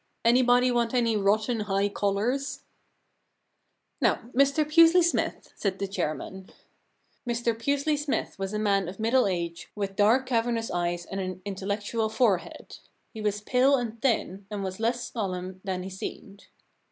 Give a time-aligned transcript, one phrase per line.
[0.25, 2.63] Anybody want any rotten high collars?'
[3.53, 6.49] * Now, Mr Pusely Smythc,' said the chair man.
[7.29, 9.95] Mr Pusely Smythe was a man of middle 1 6 The Giraffe Problem age, with
[9.95, 12.77] dark, cavernous eyes and an intel lectual forehead.
[13.13, 16.47] He was pale and thin, and was less solemn than he seemed.